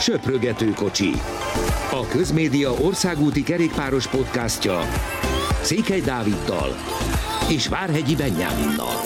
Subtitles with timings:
[0.00, 1.10] Söprögető kocsi.
[1.90, 4.80] A Közmédia országúti kerékpáros podcastja
[5.62, 6.68] Székely Dáviddal
[7.50, 8.96] és Várhegyi Benyáminnal.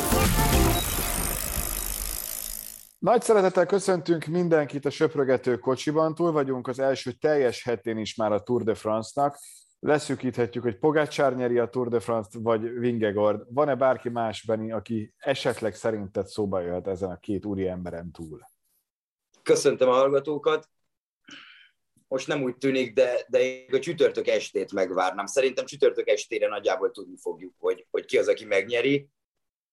[2.98, 6.14] Nagy szeretettel köszöntünk mindenkit a Söprögető kocsiban.
[6.14, 9.38] Túl vagyunk az első teljes hetén is már a Tour de France-nak.
[9.80, 13.42] Leszűkíthetjük, hogy Pogácsár nyeri a Tour de France-t, vagy Vingegord.
[13.54, 18.40] Van-e bárki más, Benni, aki esetleg szerinted szóba jöhet ezen a két úri emberen túl?
[19.42, 20.68] Köszöntöm a hallgatókat.
[22.08, 25.26] Most nem úgy tűnik, de, de én a csütörtök estét megvárnám.
[25.26, 29.08] Szerintem csütörtök estére nagyjából tudni fogjuk, hogy, hogy ki az, aki megnyeri,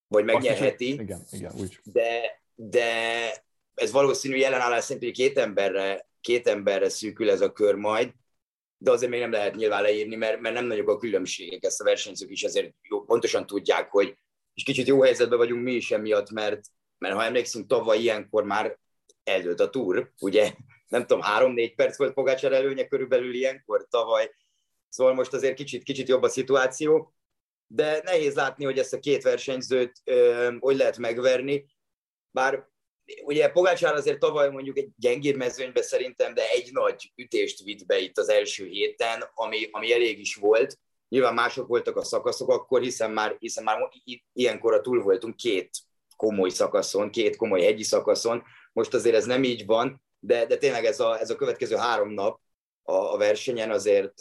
[0.08, 0.94] vagy megnyerheti.
[0.94, 1.80] Aki, igen, igen, úgy.
[1.84, 2.88] De, de
[3.74, 8.12] ez valószínű jelenállás szerint, hogy két emberre, két emberre szűkül ez a kör majd,
[8.78, 11.84] de azért még nem lehet nyilván leírni, mert, mert nem nagyok a különbségek, ezt a
[11.84, 14.18] versenyzők is azért jó, pontosan tudják, hogy
[14.54, 16.62] és kicsit jó helyzetben vagyunk mi is emiatt, mert,
[16.98, 18.78] mert ha emlékszünk, tavaly ilyenkor már
[19.24, 20.54] eldőlt a túr, ugye,
[20.96, 24.32] nem tudom, három-négy perc volt Pogácsár előnye körülbelül ilyenkor tavaly,
[24.90, 27.14] szóval most azért kicsit, kicsit jobb a szituáció,
[27.68, 31.66] de nehéz látni, hogy ezt a két versenyzőt ö, hogy lehet megverni,
[32.32, 32.68] bár
[33.24, 38.00] ugye Pogácsár azért tavaly mondjuk egy gyengébb mezőnybe szerintem, de egy nagy ütést vitt be
[38.00, 40.80] itt az első héten, ami, ami elég is volt.
[41.08, 43.90] Nyilván mások voltak a szakaszok akkor, hiszen már, hiszen már
[44.34, 45.70] ilyenkorra túl voltunk két
[46.16, 48.44] komoly szakaszon, két komoly hegyi szakaszon.
[48.74, 52.10] Most azért ez nem így van, de, de tényleg ez a, ez a következő három
[52.10, 52.40] nap
[52.84, 54.14] a, a versenyen azért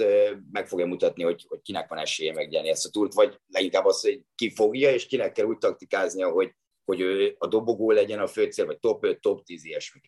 [0.52, 4.00] meg fogja mutatni, hogy, hogy kinek van esélye megnyerni ezt a túrt, vagy leginkább az,
[4.00, 8.26] hogy ki fogja, és kinek kell úgy taktikáznia, hogy, hogy ő a dobogó legyen a
[8.26, 10.00] főcél, vagy top 5, top 10, ilyesmi.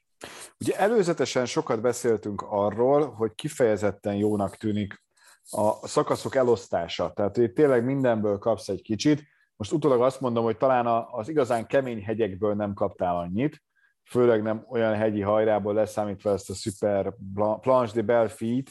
[0.61, 5.05] Ugye előzetesen sokat beszéltünk arról, hogy kifejezetten jónak tűnik
[5.51, 7.13] a szakaszok elosztása.
[7.13, 9.23] Tehát, hogy tényleg mindenből kapsz egy kicsit.
[9.57, 13.63] Most utólag azt mondom, hogy talán az igazán kemény hegyekből nem kaptál annyit,
[14.11, 17.15] főleg nem olyan hegyi hajrából leszámítva ezt a Super
[17.61, 18.71] Planche de Belfit,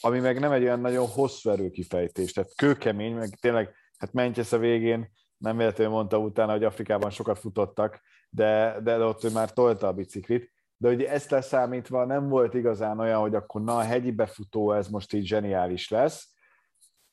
[0.00, 4.62] ami meg nem egy olyan nagyon hosszú erőkifejtés, tehát kőkemény, meg tényleg, hát Manchester a
[4.62, 9.86] végén nem véletlenül mondta utána, hogy Afrikában sokat futottak, de, de ott ő már tolta
[9.86, 10.54] a biciklit.
[10.76, 14.88] De ugye ezt leszámítva nem volt igazán olyan, hogy akkor na, a hegyi befutó ez
[14.88, 16.34] most így zseniális lesz.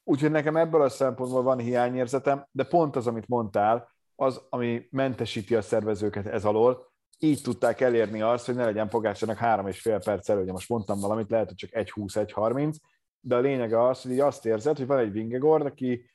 [0.03, 5.55] Úgyhogy nekem ebből a szempontból van hiányérzetem, de pont az, amit mondtál, az, ami mentesíti
[5.55, 6.92] a szervezőket ez alól,
[7.23, 10.51] így tudták elérni azt, hogy ne legyen Pogácsának három és fél perc előnye.
[10.51, 12.77] Most mondtam valamit, lehet, hogy csak egy 20 egy 30,
[13.19, 16.11] de a lényege az, hogy így azt érzed, hogy van egy Vingegord, aki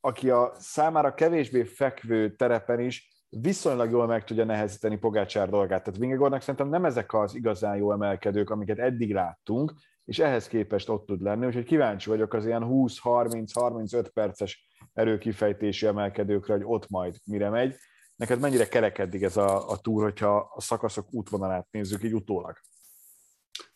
[0.00, 5.82] aki a számára kevésbé fekvő terepen is viszonylag jól meg tudja nehezíteni Pogácsár dolgát.
[5.84, 9.72] Tehát Vingegornak szerintem nem ezek az igazán jó emelkedők, amiket eddig láttunk,
[10.04, 16.52] és ehhez képest ott tud lenni, úgyhogy kíváncsi vagyok az ilyen 20-30-35 perces erőkifejtési emelkedőkre,
[16.52, 17.74] hogy ott majd mire megy.
[18.18, 22.56] Neked mennyire kerekedik ez a, a túr, hogyha a szakaszok útvonalát nézzük így utólag?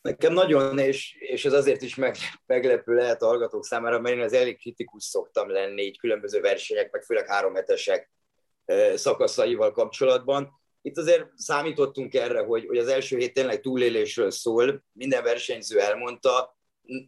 [0.00, 2.16] Nekem nagyon, és, és ez azért is meg,
[2.46, 6.92] meglepő lehet a hallgatók számára, mert én az elég kritikus szoktam lenni így különböző versenyek,
[6.92, 8.10] meg főleg háromhetesek
[8.94, 10.60] szakaszaival kapcsolatban.
[10.80, 16.56] Itt azért számítottunk erre, hogy, hogy az első hét tényleg túlélésről szól, minden versenyző elmondta,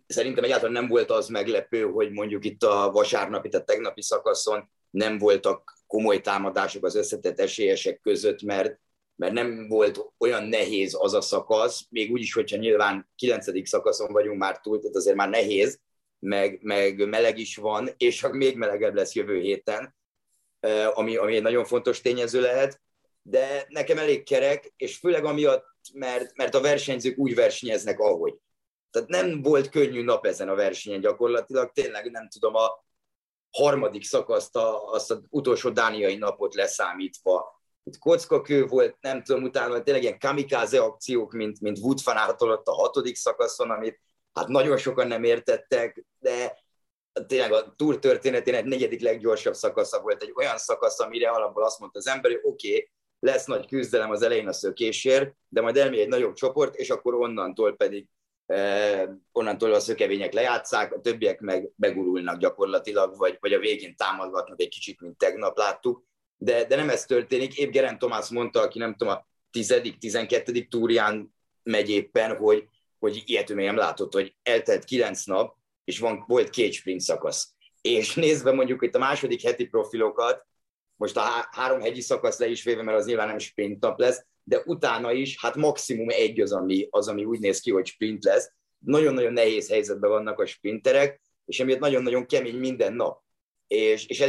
[0.06, 5.19] szerintem egyáltalán nem volt az meglepő, hogy mondjuk itt a vasárnapi, tehát tegnapi szakaszon nem
[5.19, 8.83] voltak komoly támadások az összetett esélyesek között, mert
[9.17, 13.69] mert nem volt olyan nehéz az a szakasz, még úgy is, hogyha nyilván 9.
[13.69, 15.81] szakaszon vagyunk már túl, tehát azért már nehéz,
[16.19, 19.97] meg, meg meleg is van, és még melegebb lesz jövő héten,
[20.95, 22.81] ami, ami egy nagyon fontos tényező lehet,
[23.22, 28.34] de nekem elég kerek, és főleg amiatt, mert, mert a versenyzők úgy versenyeznek, ahogy.
[28.91, 32.84] Tehát nem volt könnyű nap ezen a versenyen gyakorlatilag, tényleg nem tudom, a
[33.56, 39.82] harmadik szakaszt, a, azt az utolsó dániai napot leszámítva, itt kockakő volt, nem tudom, utána
[39.82, 41.98] tényleg ilyen kamikáze akciók, mint, mint Wood
[42.38, 44.00] ott a hatodik szakaszon, amit
[44.32, 46.62] hát nagyon sokan nem értettek, de
[47.26, 51.98] tényleg a túr történetének negyedik leggyorsabb szakasza volt egy olyan szakasz, amire alapból azt mondta
[51.98, 55.98] az ember, hogy oké, okay, lesz nagy küzdelem az elején a szökésért, de majd elmegy
[55.98, 58.09] egy nagyobb csoport, és akkor onnantól pedig
[59.32, 64.68] onnantól a szökevények lejátszák, a többiek meg begurulnak gyakorlatilag, vagy, vagy a végén támadgatnak egy
[64.68, 66.04] kicsit, mint tegnap láttuk
[66.44, 67.58] de, de nem ez történik.
[67.58, 72.68] Épp Geren Tomás mondta, aki nem tudom, a tizedik, tizenkettedik túrján megy éppen, hogy,
[72.98, 77.00] hogy ilyet ő még nem látott, hogy eltelt kilenc nap, és van, volt két sprint
[77.00, 77.54] szakasz.
[77.80, 80.46] És nézve mondjuk itt a második heti profilokat,
[80.96, 84.26] most a három hegyi szakasz le is véve, mert az nyilván nem sprint nap lesz,
[84.44, 88.24] de utána is, hát maximum egy az, ami, az, ami úgy néz ki, hogy sprint
[88.24, 88.52] lesz.
[88.78, 93.22] Nagyon-nagyon nehéz helyzetben vannak a sprinterek, és emiatt nagyon-nagyon kemény minden nap.
[93.66, 94.20] És, és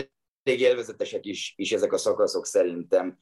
[0.43, 3.19] elég élvezetesek is, is ezek a szakaszok szerintem.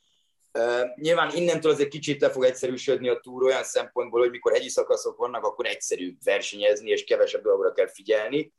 [0.95, 5.17] Nyilván innentől azért kicsit le fog egyszerűsödni a túr olyan szempontból, hogy mikor hegyi szakaszok
[5.17, 8.53] vannak, akkor egyszerű versenyezni, és kevesebb dologra kell figyelni,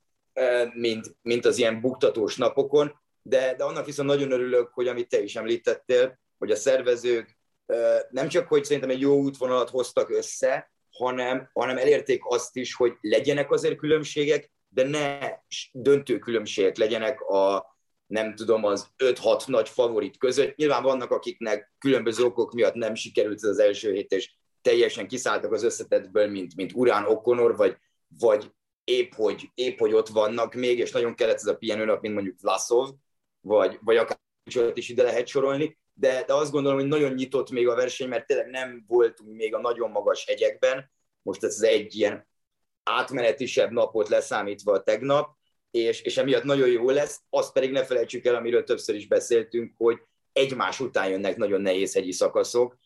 [0.73, 3.03] mint, mint az ilyen buktatós napokon.
[3.23, 7.39] De, de annak viszont nagyon örülök, hogy amit te is említettél, hogy a szervezők
[8.11, 12.97] nem csak, hogy szerintem egy jó útvonalat hoztak össze, hanem, hanem elérték azt is, hogy
[13.01, 15.19] legyenek azért különbségek, de ne
[15.73, 17.77] döntő különbségek legyenek a,
[18.07, 20.57] nem tudom, az 5-6 nagy favorit között.
[20.57, 24.33] Nyilván vannak, akiknek különböző okok miatt nem sikerült ez az első hét, és
[24.63, 27.77] teljesen kiszálltak az összetettből, mint, mint Urán Okonor, vagy,
[28.19, 28.51] vagy
[28.85, 32.41] épp hogy, épp, hogy ott vannak még, és nagyon kellett ez a pihenőnap, mint mondjuk
[32.41, 32.91] Vlasov,
[33.41, 34.19] vagy, vagy akár
[34.75, 38.27] is ide lehet sorolni, de, de azt gondolom, hogy nagyon nyitott még a verseny, mert
[38.27, 40.91] tényleg nem voltunk még a nagyon magas hegyekben,
[41.23, 42.29] most ez egy ilyen
[42.83, 45.37] átmenetisebb napot leszámítva a tegnap,
[45.71, 47.21] és, és emiatt nagyon jó lesz.
[47.31, 49.99] Azt pedig ne felejtsük el, amiről többször is beszéltünk, hogy
[50.33, 52.79] egymás után jönnek nagyon nehéz hegyi szakaszok.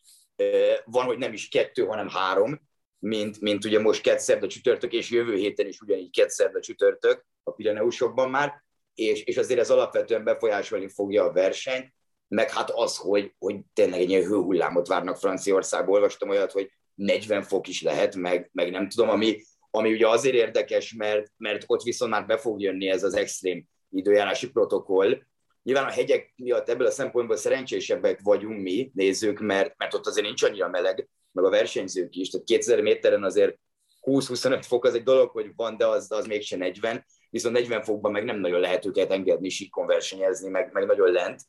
[0.85, 2.61] Van, hogy nem is kettő, hanem három,
[2.99, 6.25] mint, mint ugye most a csütörtök, és jövő héten is ugyanígy
[6.55, 8.63] a csütörtök a Pireneusokban már,
[8.95, 11.93] és, és azért ez alapvetően befolyásolni fogja a versenyt,
[12.29, 17.43] meg hát az, hogy, hogy tényleg egy ilyen hőhullámot várnak Franciaországból, olvastam olyat, hogy 40
[17.43, 19.41] fok is lehet, meg, meg nem tudom, ami,
[19.71, 23.65] ami ugye azért érdekes, mert, mert ott viszont már be fog jönni ez az extrém
[23.91, 25.19] időjárási protokoll.
[25.63, 30.27] Nyilván a hegyek miatt ebből a szempontból szerencsésebbek vagyunk mi, nézők, mert, mert ott azért
[30.27, 33.59] nincs annyira meleg, meg a versenyzők is, tehát 2000 méteren azért
[34.03, 38.13] 20-25 fok az egy dolog, hogy van, de az, az mégse 40, viszont 40 fokban
[38.13, 41.41] meg nem nagyon lehet őket engedni síkon versenyezni, meg, meg nagyon lent,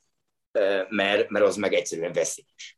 [0.89, 2.77] mert, mert az meg egyszerűen veszélyes.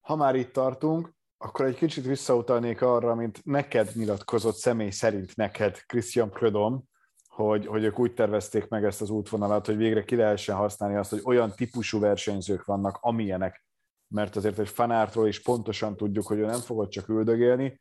[0.00, 5.82] Ha már itt tartunk, akkor egy kicsit visszautalnék arra, mint neked nyilatkozott személy szerint neked,
[5.86, 6.84] Christian Prödom,
[7.28, 11.10] hogy, hogy ők úgy tervezték meg ezt az útvonalat, hogy végre ki lehessen használni azt,
[11.10, 13.64] hogy olyan típusú versenyzők vannak, amilyenek.
[14.08, 17.80] Mert azért egy fanártról is pontosan tudjuk, hogy ő nem fogod csak üldögélni.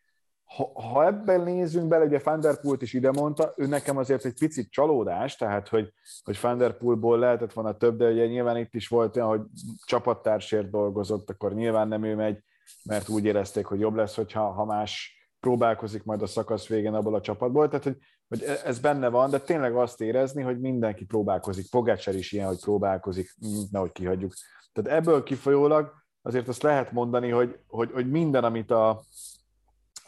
[0.56, 4.26] Ha, ha ebben nézzünk bele, ugye Van der Pult is ide mondta, ő nekem azért
[4.26, 8.58] egy picit csalódás, tehát hogy, hogy Van der Poolból lehetett volna több, de ugye nyilván
[8.58, 9.42] itt is volt olyan, hogy
[9.86, 12.44] csapattársért dolgozott, akkor nyilván nem ő megy,
[12.84, 17.16] mert úgy érezték, hogy jobb lesz, hogyha ha más próbálkozik majd a szakasz végén abból
[17.16, 17.68] a csapatból.
[17.68, 17.98] Tehát, hogy,
[18.28, 21.70] hogy e, ez benne van, de tényleg azt érezni, hogy mindenki próbálkozik.
[21.70, 23.36] Pogácsár is ilyen, hogy próbálkozik,
[23.72, 24.34] nehogy kihagyjuk.
[24.74, 25.92] Tehát ebből kifolyólag
[26.22, 29.04] azért azt lehet mondani, hogy, hogy, hogy minden, amit a,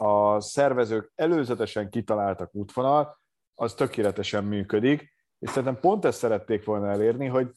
[0.00, 3.18] a szervezők előzetesen kitaláltak útvonal,
[3.54, 7.50] az tökéletesen működik, és szerintem pont ezt szerették volna elérni, hogy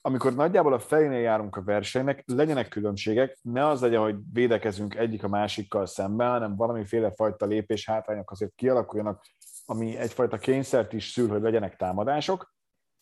[0.00, 5.24] amikor nagyjából a felénél járunk a versenynek, legyenek különbségek, ne az legyen, hogy védekezünk egyik
[5.24, 9.24] a másikkal szemben, hanem valamiféle fajta lépés hátrányok azért kialakuljanak,
[9.64, 12.54] ami egyfajta kényszert is szül, hogy legyenek támadások.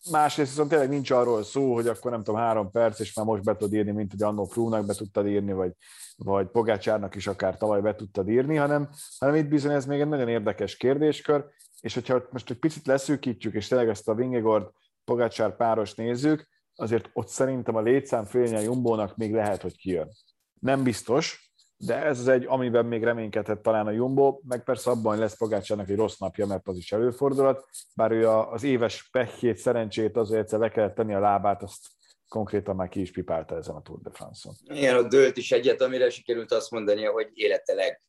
[0.09, 3.43] Másrészt viszont tényleg nincs arról szó, hogy akkor nem tudom, három perc, és már most
[3.43, 5.71] be tudod írni, mint hogy annó Frúnak be tudtad írni, vagy,
[6.15, 8.89] vagy Pogácsárnak is akár tavaly be tudtad írni, hanem,
[9.19, 11.45] hanem itt bizony ez még egy nagyon érdekes kérdéskör,
[11.79, 14.69] és hogyha most egy picit leszűkítjük, és tényleg ezt a Vingegord
[15.03, 20.09] Pogácsár páros nézzük, azért ott szerintem a létszám félnye a Jumbónak még lehet, hogy kijön.
[20.59, 21.50] Nem biztos,
[21.85, 25.89] de ez az egy, amiben még reménykedhet talán a Jumbo, meg persze abban lesz Pogácsának
[25.89, 30.59] egy rossz napja, mert az is előfordulhat, bár ő az éves pehjét, szerencsét azért egyszer
[30.59, 31.87] le kellett tenni a lábát, azt
[32.27, 34.53] konkrétan már ki is pipálta ezen a Tour de France-on.
[34.63, 38.01] Igen, ott dőlt is egyet, amire sikerült azt mondani, hogy élete leg,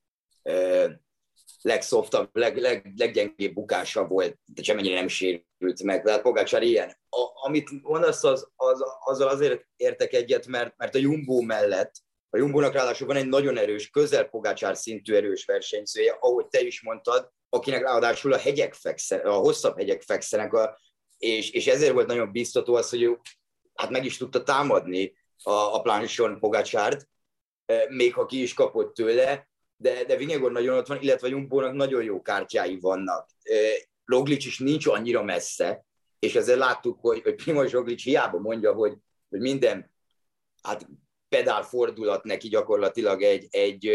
[1.63, 6.03] legszoftabb, leg, leg, leggyengébb bukása volt, de semmennyire nem sérült meg.
[6.03, 6.89] Tehát Pogácsár ilyen.
[6.89, 11.95] A, amit mondasz, az, az, azzal azért értek egyet, mert, mert a Jumbo mellett,
[12.35, 16.83] a Jumbónak ráadásul van egy nagyon erős, közel Pogácsár szintű erős versenyzője, ahogy te is
[16.83, 20.79] mondtad, akinek ráadásul a hegyek fekszenek, a hosszabb hegyek fekszenek, a,
[21.19, 23.19] és, és ezért volt nagyon biztató az, hogy ő
[23.75, 27.09] hát meg is tudta támadni a, a plánison Pogácsárt,
[27.67, 31.73] eh, még ha ki is kapott tőle, de, de Vinyegor nagyon ott van, illetve Jumbónak
[31.73, 33.29] nagyon jó kártyái vannak.
[34.05, 35.85] Roglic is nincs annyira messze,
[36.19, 38.97] és ezzel láttuk, hogy, hogy Primoz Roglic hiába mondja, hogy,
[39.29, 39.95] hogy minden
[40.63, 40.87] hát
[41.33, 43.87] pedál fordulat neki gyakorlatilag egy, egy,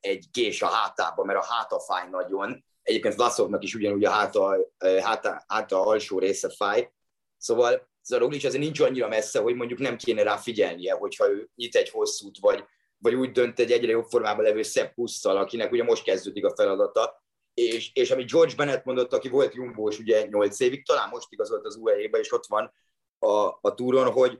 [0.00, 2.64] egy kés a hátába, mert a háta fáj nagyon.
[2.82, 4.56] Egyébként Vlaszovnak is ugyanúgy a háta,
[5.02, 6.92] háta, háta alsó része fáj.
[7.36, 11.28] Szóval ez a Roglic azért nincs annyira messze, hogy mondjuk nem kéne rá figyelnie, hogyha
[11.28, 12.64] ő nyit egy hosszút, vagy,
[12.98, 16.54] vagy úgy dönt egy egyre jobb formában levő Sepp Pusszal, akinek ugye most kezdődik a
[16.54, 17.22] feladata,
[17.54, 21.66] és, és amit George Bennett mondott, aki volt Jumbós ugye 8 évig, talán most igazolt
[21.66, 22.72] az UAE-be, és ott van
[23.18, 24.38] a, a túron, hogy,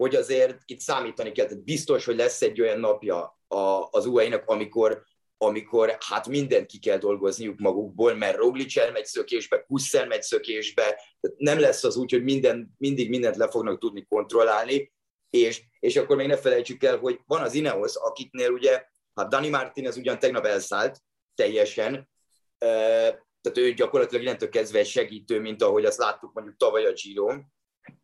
[0.00, 4.46] hogy azért itt számítani kell, tehát biztos, hogy lesz egy olyan napja a, az UAE-nak,
[4.46, 5.02] amikor,
[5.36, 11.02] amikor hát mindent ki kell dolgozniuk magukból, mert Roglic elmegy szökésbe, Pusz elmegy szökésbe,
[11.36, 14.92] nem lesz az úgy, hogy minden, mindig mindent le fognak tudni kontrollálni,
[15.30, 19.48] és, és akkor még ne felejtsük el, hogy van az Ineos, akiknél ugye, hát Dani
[19.48, 20.98] Martin ez ugyan tegnap elszállt
[21.34, 22.10] teljesen,
[22.58, 27.34] tehát ő gyakorlatilag innentől kezdve egy segítő, mint ahogy azt láttuk mondjuk tavaly a giro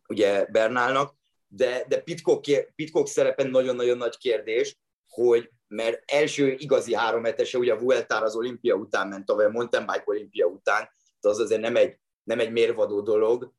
[0.07, 1.15] ugye Bernálnak,
[1.47, 4.77] de, de Pitcock, Pitcock szerepen nagyon-nagyon nagy kérdés,
[5.09, 9.49] hogy mert első igazi három hetese, ugye a Vuelta az olimpia után ment, tavaly a
[9.49, 10.89] mountain bike olimpia után,
[11.21, 13.53] de az azért nem egy, nem egy mérvadó dolog.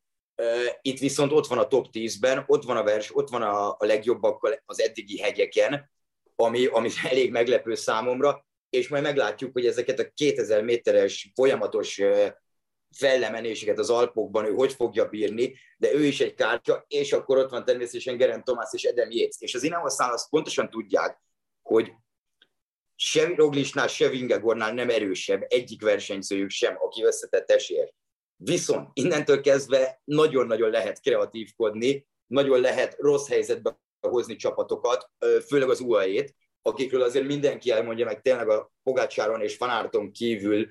[0.80, 3.84] Itt viszont ott van a top 10-ben, ott van a vers, ott van a, a
[3.84, 5.90] legjobbakkal az eddigi hegyeken,
[6.36, 12.00] ami, ami elég meglepő számomra, és majd meglátjuk, hogy ezeket a 2000 méteres folyamatos
[12.96, 17.50] fellemenéseket az Alpokban ő hogy fogja bírni, de ő is egy kártya, és akkor ott
[17.50, 19.36] van természetesen Geren Tomás és Edem Jéz.
[19.38, 21.22] És az Ineosztán azt pontosan tudják,
[21.62, 21.92] hogy
[22.94, 27.94] se Roglisnál, se Vingegornál nem erősebb egyik versenyzőjük sem, aki összetett esélyes.
[28.36, 35.10] Viszont innentől kezdve nagyon-nagyon lehet kreatívkodni, nagyon lehet rossz helyzetbe hozni csapatokat,
[35.46, 40.68] főleg az UAE-t, akikről azért mindenki elmondja, meg tényleg a Pogácsáron és Fanárton kívül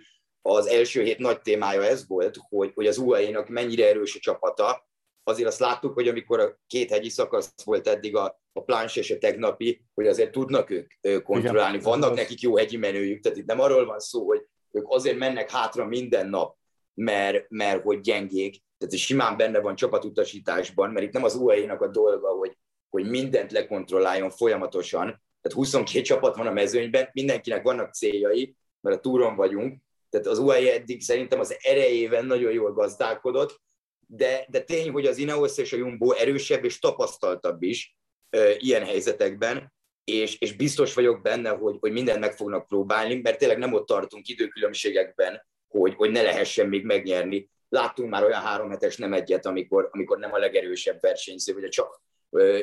[0.55, 4.87] az első hét nagy témája ez volt, hogy, hogy az UAE-nak mennyire erős a csapata.
[5.23, 9.11] Azért azt láttuk, hogy amikor a két hegyi szakasz volt eddig a, a plánс és
[9.11, 10.69] a tegnapi, hogy azért tudnak
[11.01, 11.79] ők kontrollálni.
[11.79, 15.51] Vannak nekik jó hegyi menőjük, tehát itt nem arról van szó, hogy ők azért mennek
[15.51, 16.57] hátra minden nap,
[16.93, 21.81] mert, mert hogy gyengék, tehát ez simán benne van csapatutasításban, mert itt nem az UAE-nak
[21.81, 22.57] a dolga, hogy,
[22.89, 25.05] hogy mindent lekontrolláljon folyamatosan,
[25.41, 30.39] tehát 22 csapat van a mezőnyben, mindenkinek vannak céljai, mert a túron vagyunk, tehát az
[30.39, 33.61] UAE eddig szerintem az erejében nagyon jól gazdálkodott,
[34.07, 37.97] de, de tény, hogy az Ineos és a Jumbo erősebb és tapasztaltabb is
[38.29, 39.73] e, ilyen helyzetekben,
[40.03, 43.85] és, és biztos vagyok benne, hogy, hogy mindent meg fognak próbálni, mert tényleg nem ott
[43.85, 47.49] tartunk időkülönbségekben, hogy, hogy ne lehessen még megnyerni.
[47.69, 51.69] Láttunk már olyan három hetes nem egyet, amikor, amikor nem a legerősebb versenyző, vagy a
[51.69, 52.01] csak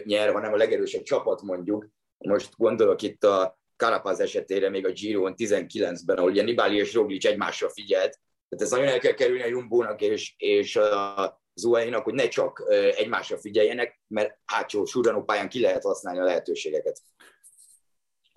[0.04, 1.88] nyer, hanem a legerősebb csapat mondjuk.
[2.18, 7.24] Most gondolok itt a Carapaz esetére még a Giron 19-ben, ahol ugye Nibali és Roglic
[7.24, 8.18] egymásra figyelt.
[8.48, 12.62] Tehát ez nagyon el kell kerülni a Jumbónak és, és a Zuhainak, hogy ne csak
[12.96, 14.84] egymásra figyeljenek, mert hátsó
[15.26, 17.00] pályán ki lehet használni a lehetőségeket.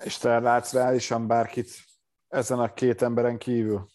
[0.03, 1.69] És te látsz reálisan bárkit
[2.27, 3.87] ezen a két emberen kívül?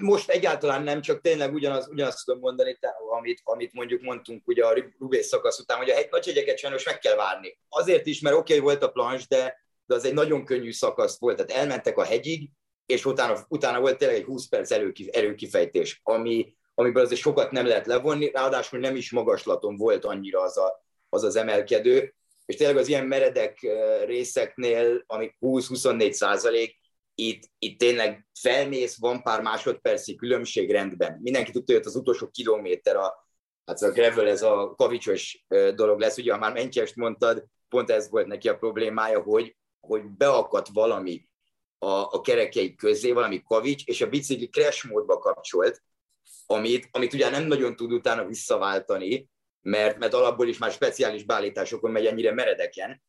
[0.00, 2.78] Most egyáltalán nem, csak tényleg ugyanaz, ugyanazt tudom mondani,
[3.18, 6.98] amit, amit mondjuk mondtunk ugye a Rubé szakasz után, hogy a nagy hegyeket sajnos meg
[6.98, 7.58] kell várni.
[7.68, 9.61] Azért is, mert oké, okay, volt a plans, de,
[9.92, 12.50] de az egy nagyon könnyű szakasz volt, tehát elmentek a hegyig,
[12.86, 14.70] és utána, utána volt tényleg egy 20 perc
[15.10, 20.58] erőkifejtés, ami, amiből azért sokat nem lehet levonni, ráadásul nem is magaslaton volt annyira az
[20.58, 22.14] a, az, az emelkedő,
[22.46, 23.66] és tényleg az ilyen meredek
[24.06, 26.80] részeknél, amik 20-24 százalék,
[27.14, 31.18] itt, itt tényleg felmész, van pár másodperci különbség rendben.
[31.22, 33.26] Mindenki tudja, hogy az utolsó kilométer a,
[33.64, 35.44] hát a gravel, ez a kavicsos
[35.74, 36.18] dolog lesz.
[36.18, 41.28] Ugye, ha már Mentyest mondtad, pont ez volt neki a problémája, hogy, hogy beakadt valami
[41.78, 45.82] a, a kerekei közé, valami kavics, és a bicikli crash módba kapcsolt,
[46.46, 51.90] amit, amit ugye nem nagyon tud utána visszaváltani, mert, mert alapból is már speciális beállításokon
[51.90, 53.02] megy ennyire meredeken,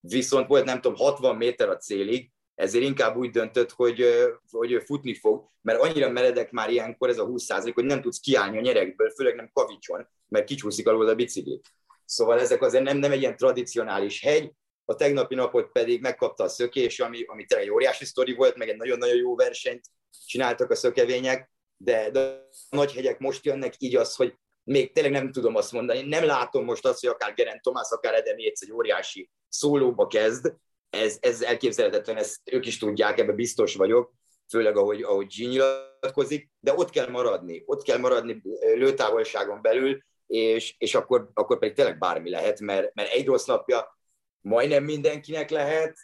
[0.00, 4.04] viszont volt nem tudom 60 méter a célig, ezért inkább úgy döntött, hogy,
[4.50, 8.20] hogy ő futni fog, mert annyira meredek már ilyenkor ez a 20 hogy nem tudsz
[8.20, 11.60] kiállni a nyerekből, főleg nem kavicson, mert kicsúszik alól a bicikli.
[12.04, 14.52] Szóval ezek azért nem, nem egy ilyen tradicionális hegy,
[14.90, 18.68] a tegnapi napot pedig megkapta a szökés, ami, ami tényleg egy óriási sztori volt, meg
[18.68, 19.84] egy nagyon-nagyon jó versenyt
[20.26, 22.20] csináltak a szökevények, de, de
[22.68, 26.24] a nagy hegyek most jönnek, így az, hogy még tényleg nem tudom azt mondani, nem
[26.24, 30.54] látom most azt, hogy akár Geren Tomás, akár Edem Jéz egy óriási szólóba kezd,
[30.90, 34.12] ez, ez elképzelhetetlen, ezt ők is tudják, ebben biztos vagyok,
[34.48, 38.42] főleg ahogy, ahogy G nyilatkozik, de ott kell maradni, ott kell maradni
[38.74, 43.98] lőtávolságon belül, és, és akkor, akkor pedig tényleg bármi lehet, mert, mert egy rossz napja
[44.40, 45.96] majdnem mindenkinek lehet,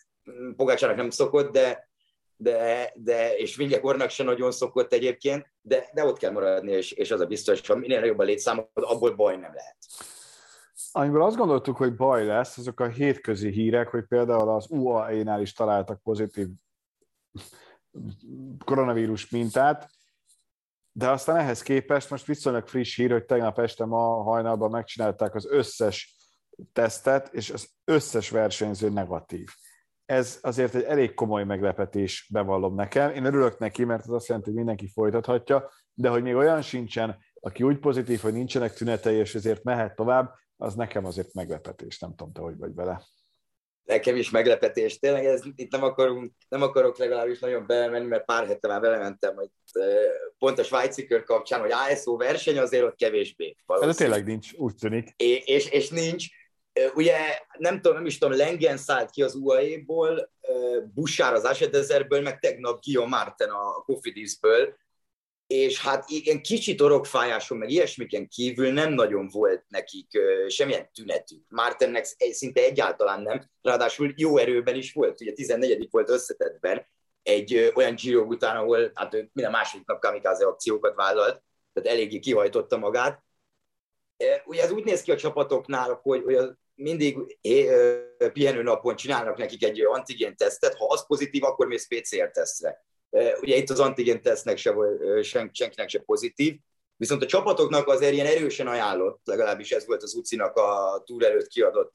[0.56, 1.88] Pogácsának nem szokott, de,
[2.36, 7.10] de, de és Vingekornak se nagyon szokott egyébként, de, de ott kell maradni, és, és
[7.10, 9.76] az a biztos, hogy minél nagyobb a létszám, abból baj nem lehet.
[10.92, 15.52] Amiből azt gondoltuk, hogy baj lesz, azok a hétközi hírek, hogy például az UAE-nál is
[15.52, 16.46] találtak pozitív
[18.64, 19.90] koronavírus mintát,
[20.92, 25.46] de aztán ehhez képest most viszonylag friss hír, hogy tegnap este ma hajnalban megcsinálták az
[25.50, 26.15] összes
[26.72, 29.48] tesztet, és az összes versenyző negatív.
[30.04, 33.10] Ez azért egy elég komoly meglepetés, bevallom nekem.
[33.10, 37.18] Én örülök neki, mert az azt jelenti, hogy mindenki folytathatja, de hogy még olyan sincsen,
[37.40, 42.10] aki úgy pozitív, hogy nincsenek tünetei, és ezért mehet tovább, az nekem azért meglepetés, nem
[42.10, 43.02] tudom, te hogy vagy vele.
[43.84, 44.98] Nekem is meglepetés.
[44.98, 49.34] Tényleg ez, itt nem, akarunk, nem akarok legalábbis nagyon belemenni, mert pár hete már belementem,
[49.34, 49.48] hogy
[50.38, 53.56] pont a svájci kör kapcsán, hogy ASO verseny azért ott kevésbé.
[53.80, 55.14] De tényleg nincs, úgy tűnik.
[55.16, 56.26] És, és, és nincs,
[56.94, 57.16] Ugye
[57.58, 60.30] nem tudom, nem is tudom, Lengen szállt ki az UAE-ból,
[60.94, 64.76] Bussár az Asedezerből, meg tegnap Guillaume Martin a Cofidisből,
[65.46, 70.18] és hát ilyen kicsit orokfájáson, meg ilyesmiken kívül nem nagyon volt nekik
[70.48, 71.44] semmilyen tünetük.
[71.48, 75.88] Mártennek szinte egyáltalán nem, ráadásul jó erőben is volt, ugye 14.
[75.90, 76.86] volt összetettben,
[77.22, 81.42] egy olyan Giro után, ahol hát ő minden második nap kamikáze akciókat vállalt,
[81.72, 83.24] tehát eléggé kihajtotta magát.
[84.44, 86.36] Ugye ez úgy néz ki a csapatoknál, hogy, hogy
[86.76, 87.38] mindig
[88.32, 92.84] pihenő napon csinálnak nekik egy antigén tesztet, ha az pozitív, akkor mész PCR tesztre
[93.40, 94.74] Ugye itt az antigen tesznek se,
[95.22, 96.58] sen, senkinek se pozitív,
[96.96, 101.46] viszont a csapatoknak azért ilyen erősen ajánlott, legalábbis ez volt az UCI-nak a túr előtt
[101.46, 101.94] kiadott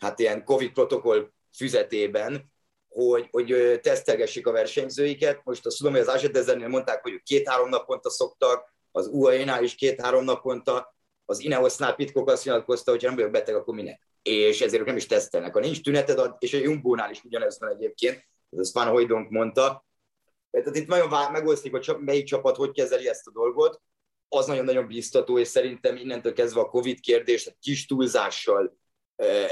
[0.00, 2.52] hát ilyen Covid protokoll füzetében,
[2.88, 5.40] hogy, hogy tesztelgessék a versenyzőiket.
[5.44, 10.24] Most azt tudom, hogy az Azsetezernél mondták, hogy két-három naponta szoktak, az UAE-nál is két-három
[10.24, 10.96] naponta,
[11.30, 14.00] az Ineosnál Pitkok azt nyilatkozta, hogy ha nem vagyok beteg, akkor minek.
[14.22, 15.52] És ezért nem is tesztelnek.
[15.52, 19.86] Ha nincs tüneted, és a Jumbo-nál is ugyanez van egyébként, ez Van Hojdonk mondta,
[20.50, 23.80] tehát itt nagyon megosztik, hogy melyik csapat hogy kezeli ezt a dolgot.
[24.28, 28.78] Az nagyon-nagyon biztató, és szerintem innentől kezdve a Covid kérdést kis túlzással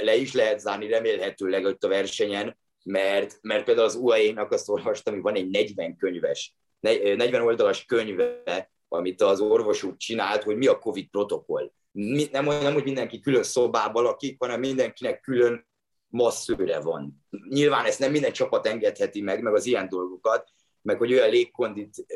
[0.00, 5.14] le is lehet zárni remélhetőleg ott a versenyen, mert, mert például az UAE-nak azt olvastam,
[5.14, 10.78] hogy van egy 40 könyves, 40 oldalas könyve, amit az orvosuk csinált, hogy mi a
[10.78, 11.72] Covid protokoll.
[11.92, 15.66] Nem, nem, hogy mindenki külön szobában lakik, hanem mindenkinek külön
[16.08, 17.26] masszőre van.
[17.48, 20.48] Nyilván ezt nem minden csapat engedheti meg, meg az ilyen dolgokat,
[20.82, 22.06] meg hogy olyan légkondit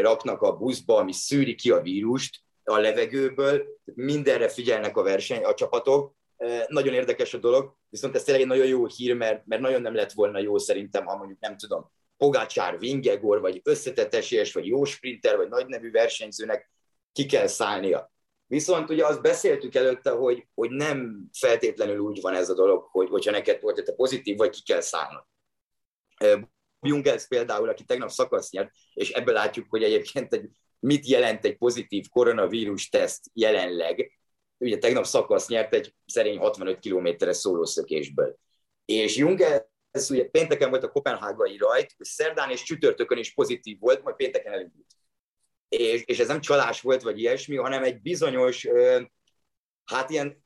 [0.00, 5.54] raknak a buszba, ami szűri ki a vírust a levegőből, mindenre figyelnek a verseny, a
[5.54, 6.14] csapatok.
[6.68, 9.94] Nagyon érdekes a dolog, viszont ez tényleg egy nagyon jó hír, mert, mert nagyon nem
[9.94, 14.84] lett volna jó szerintem, ha mondjuk nem tudom, Pogácsár, Vingegor, vagy összetett esélyes, vagy jó
[14.84, 16.70] sprinter, vagy nagy nevű versenyzőnek
[17.12, 18.12] ki kell szállnia.
[18.46, 23.08] Viszont ugye azt beszéltük előtte, hogy, hogy nem feltétlenül úgy van ez a dolog, hogy
[23.08, 25.24] hogyha neked volt te pozitív, vagy ki kell szállnod.
[26.80, 30.48] Jungels például, aki tegnap szakasz nyert, és ebből látjuk, hogy egyébként egy,
[30.78, 34.18] mit jelent egy pozitív koronavírus teszt jelenleg.
[34.58, 38.38] Ugye tegnap szakasz nyert egy szerény 65 kilométeres szólószökésből.
[38.84, 44.02] És Jungels ez ugye pénteken volt a kopenhágai rajt, szerdán és csütörtökön is pozitív volt,
[44.02, 44.86] majd pénteken elindult.
[45.68, 48.66] És, és ez nem csalás volt, vagy ilyesmi, hanem egy bizonyos,
[49.84, 50.44] hát ilyen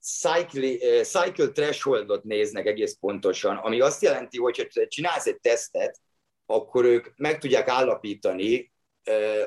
[0.00, 6.00] cycle, cycle thresholdot néznek egész pontosan, ami azt jelenti, hogy ha csinálsz egy tesztet,
[6.46, 8.72] akkor ők meg tudják állapítani,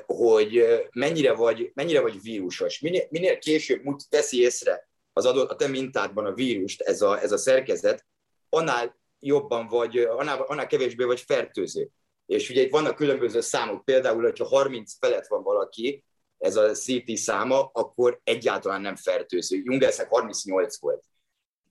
[0.06, 2.80] hogy mennyire vagy, mennyire vagy vírusos.
[2.80, 7.32] Minél, minél később teszi észre az adott, a te mintádban a vírust, ez a, ez
[7.32, 8.06] a szerkezet,
[8.50, 11.90] annál jobban vagy, annál, annál kevésbé vagy fertőző.
[12.26, 16.04] És ugye itt vannak különböző számok, például, hogyha 30 felett van valaki,
[16.38, 19.62] ez a CT száma, akkor egyáltalán nem fertőző.
[19.64, 21.04] Jungelsnek 38 volt.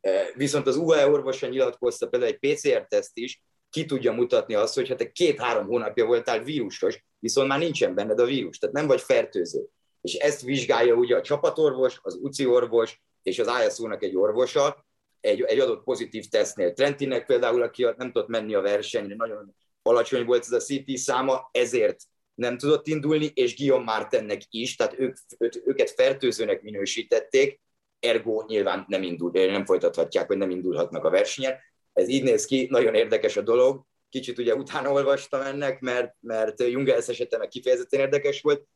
[0.01, 4.89] E, viszont az UAE orvosa nyilatkozta például egy PCR-teszt is, ki tudja mutatni azt, hogy
[4.89, 9.01] hát te két-három hónapja voltál vírusos, viszont már nincsen benned a vírus, tehát nem vagy
[9.01, 9.67] fertőző.
[10.01, 14.87] És ezt vizsgálja ugye a csapatorvos, az UCI orvos és az ISO-nak egy orvosa,
[15.20, 16.72] egy, egy adott pozitív tesztnél.
[16.72, 21.48] Trentinnek például, aki nem tudott menni a versenyre, nagyon alacsony volt ez a CT száma,
[21.52, 22.00] ezért
[22.35, 25.16] nem tudott indulni, és Guillaume Martennek is, tehát ők,
[25.64, 27.61] őket fertőzőnek minősítették,
[28.00, 31.55] ergo nyilván nem, indul, nem folytathatják, vagy nem indulhatnak a versenyen.
[31.92, 33.85] Ez így néz ki, nagyon érdekes a dolog.
[34.09, 38.66] Kicsit ugye utána olvastam ennek, mert, mert Jungels esete meg kifejezetten érdekes volt,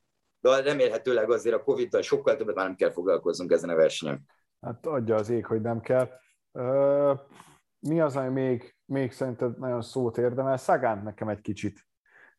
[0.40, 4.20] de remélhetőleg azért a Covid-dal sokkal többet már nem kell foglalkoznunk ezen a versenyen.
[4.60, 6.08] Hát adja az ég, hogy nem kell.
[7.78, 10.56] Mi az, ami még, még szerinted nagyon szót érdemel?
[10.56, 11.88] Szagánt nekem egy kicsit,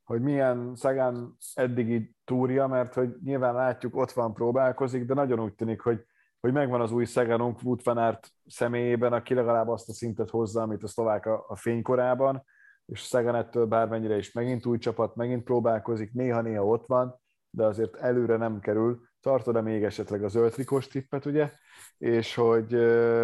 [0.03, 5.55] hogy milyen Szagán eddigi túrja, mert hogy nyilván látjuk, ott van, próbálkozik, de nagyon úgy
[5.55, 6.05] tűnik, hogy,
[6.39, 10.61] hogy megvan az új Szagánunk Wout van Aert személyében, aki legalább azt a szintet hozza,
[10.61, 12.43] amit a szlovák a, a fénykorában,
[12.85, 17.95] és Szagán ettől bármennyire is megint új csapat, megint próbálkozik, néha-néha ott van, de azért
[17.95, 19.01] előre nem kerül.
[19.21, 21.51] Tartod-e még esetleg az zöld tippet, ugye?
[21.97, 22.75] És hogy,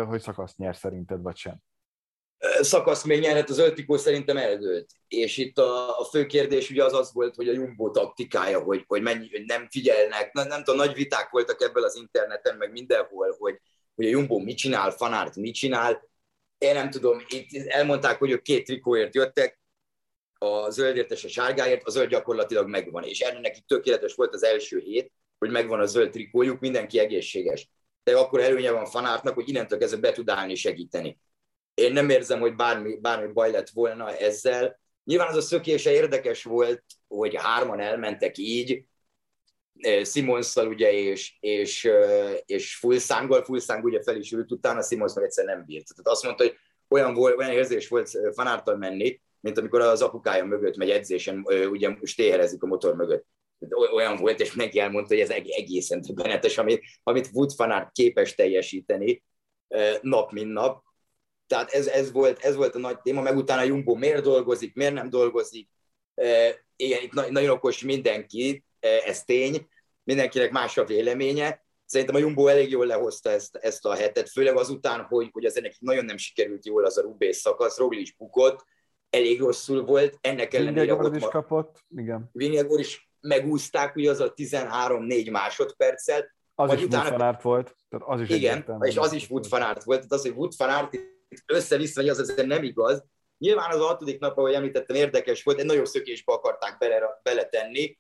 [0.07, 1.61] hogy szakaszt nyer szerinted, vagy sem?
[2.61, 4.89] szakasz még nyerhet, az öltikó szerintem eldőlt.
[5.07, 8.83] És itt a, a fő kérdés ugye az az volt, hogy a Jumbo taktikája, hogy,
[8.87, 10.33] hogy, mennyi, hogy nem figyelnek.
[10.33, 13.61] Nem, nem tudom, nagy viták voltak ebből az interneten, meg mindenhol, hogy,
[13.95, 16.09] hogy a Jumbo mit csinál, Fanárt mit csinál.
[16.57, 19.59] Én nem tudom, itt elmondták, hogy ők két trikóért jöttek,
[20.39, 23.03] a zöldért és a sárgáért, a zöld gyakorlatilag megvan.
[23.03, 27.69] És ennek neki tökéletes volt az első hét, hogy megvan a zöld trikójuk, mindenki egészséges.
[28.03, 31.19] De akkor előnye van Fanártnak, hogy innentől kezdve be tud állni segíteni
[31.77, 34.79] én nem érzem, hogy bármi, bármi baj lett volna ezzel.
[35.03, 38.85] Nyilván az a szökése érdekes volt, hogy hárman elmentek így,
[40.03, 41.89] Simonszal ugye, és, és,
[42.45, 45.87] és Fulszánggal, Fulszáng ugye fel is ült utána, Simons meg egyszer nem bírt.
[45.87, 46.55] Tehát azt mondta, hogy
[46.87, 51.95] olyan, volt, olyan érzés volt fanártal menni, mint amikor az apukája mögött megy edzésen, ugye
[52.03, 53.25] stéherezik a motor mögött.
[53.93, 59.23] Olyan volt, és neki elmondta, hogy ez egészen többenetes, amit, amit Wood fanát képes teljesíteni
[60.01, 60.83] nap, mint nap.
[61.47, 64.93] Tehát ez, ez, volt, ez volt a nagy téma, meg utána Jumbo miért dolgozik, miért
[64.93, 65.69] nem dolgozik.
[66.75, 69.67] Igen, itt nagyon okos mindenki, ez tény,
[70.03, 71.65] mindenkinek más a véleménye.
[71.85, 75.57] Szerintem a Jumbo elég jól lehozta ezt, ezt a hetet, főleg azután, hogy, hogy az
[75.57, 78.65] ennek nagyon nem sikerült jól az a Rubész szakasz, Roglic bukott,
[79.09, 82.29] elég rosszul volt, ennek ellenére ott is kapott, igen.
[82.31, 86.35] Vingegor is megúzták, ugye az a 13-4 másodperccel.
[86.55, 87.25] Az is utána...
[87.25, 87.75] Wood volt.
[87.89, 89.83] Tehát az is igen, és az is Wood volt.
[89.83, 90.53] Tehát az, hogy Wood
[91.45, 93.03] össze-vissza, az azért nem igaz.
[93.37, 97.97] Nyilván az a hatodik nap, ahogy említettem, érdekes volt, egy nagyobb szökésbe akarták bele, beletenni,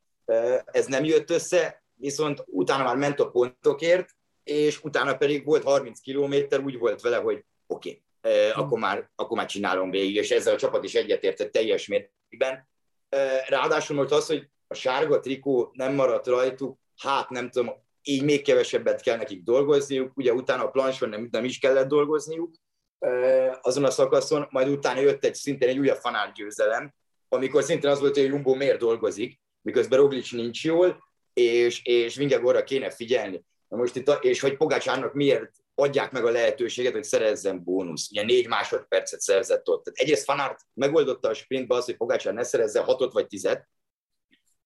[0.65, 4.09] ez nem jött össze, viszont utána már ment a pontokért,
[4.43, 9.37] és utána pedig volt 30 kilométer, úgy volt vele, hogy oké, okay, akkor, már, akkor
[9.37, 12.67] már csinálom végig, és ezzel a csapat is egyetértett teljes mértékben.
[13.47, 18.43] Ráadásul most az, hogy a sárga trikó nem maradt rajtuk, hát nem tudom, így még
[18.43, 22.55] kevesebbet kell nekik dolgozniuk, ugye utána a planson nem, nem is kellett dolgozniuk
[23.61, 26.93] azon a szakaszon, majd utána jött egy szintén egy újabb fanár győzelem,
[27.29, 31.03] amikor szintén az volt, hogy Jumbo miért dolgozik, miközben Roglic nincs jól,
[31.33, 33.45] és, és Vingegorra kéne figyelni.
[33.67, 38.09] Na most itt, és hogy Pogácsárnak miért adják meg a lehetőséget, hogy szerezzen bónusz.
[38.11, 39.83] Ugye négy másodpercet szerzett ott.
[39.83, 43.67] Tehát egyrészt Fanart megoldotta a sprintbe az, hogy Pogácsár ne szerezze hatot vagy tizet,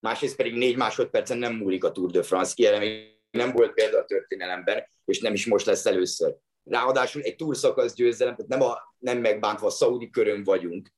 [0.01, 2.53] másrészt pedig négy másodpercen nem múlik a Tour de France.
[2.55, 6.35] Ilyen még nem volt példa a történelemben, és nem is most lesz először.
[6.63, 10.93] Ráadásul egy túrszakasz győzelem, tehát nem, a, nem megbántva a szaudi körön vagyunk,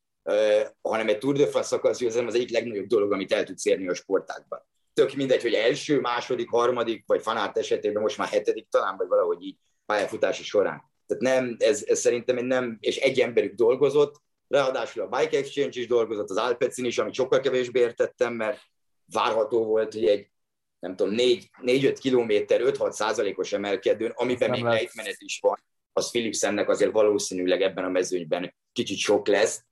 [0.81, 3.87] hanem egy Tour de France szakasz győzelem az egyik legnagyobb dolog, amit el tudsz érni
[3.87, 4.65] a sportákban.
[4.93, 9.43] Tök mindegy, hogy első, második, harmadik, vagy fanárt esetében most már hetedik talán, vagy valahogy
[9.43, 10.91] így pályafutási során.
[11.07, 15.79] Tehát nem, ez, ez szerintem egy nem, és egy emberük dolgozott, ráadásul a Bike Exchange
[15.79, 18.59] is dolgozott, az Alpecin is, amit sokkal kevésbé értettem, mert
[19.05, 20.31] várható volt, hogy egy
[20.79, 25.63] nem tudom, 4-5 kilométer, 5-6 százalékos emelkedőn, amiben még lejtmenet is van,
[25.93, 29.63] az Philipsennek azért valószínűleg ebben a mezőnyben kicsit sok lesz,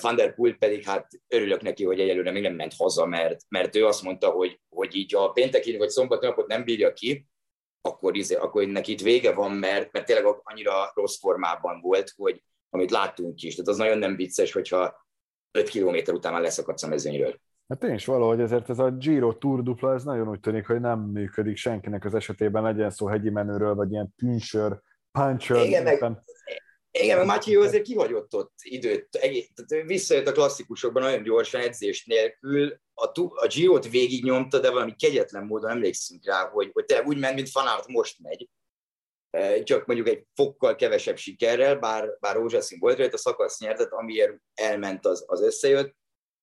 [0.00, 3.76] van der Poel pedig hát örülök neki, hogy egyelőre még nem ment haza, mert, mert
[3.76, 7.26] ő azt mondta, hogy, hogy így a pénteki vagy szombat napot nem bírja ki,
[7.80, 12.42] akkor, izé, akkor neki itt vége van, mert, mert tényleg annyira rossz formában volt, hogy
[12.70, 13.54] amit láttunk is.
[13.54, 15.06] Tehát az nagyon nem vicces, hogyha
[15.50, 17.40] 5 kilométer után már leszakadsz a mezőnyről.
[17.68, 20.80] Hát én is valahogy ezért ez a Giro Tour dupla, ez nagyon úgy tűnik, hogy
[20.80, 25.64] nem működik senkinek az esetében, legyen szó hegyi menőről, vagy ilyen tűnsör, puncher.
[25.64, 26.18] Igen, meg,
[26.90, 32.80] igen, meg Matyi azért kihagyott ott időt, tehát visszajött a klasszikusokban nagyon gyorsan edzés nélkül,
[32.94, 37.34] a, a Giro-t végignyomta, de valami kegyetlen módon emlékszünk rá, hogy, hogy te úgy ment,
[37.34, 38.48] mint Fanart most megy,
[39.30, 43.92] e, csak mondjuk egy fokkal kevesebb sikerrel, bár, bár rózsaszín volt rajta, a szakasz nyertet,
[43.92, 45.94] amiért elment, az, az összejött.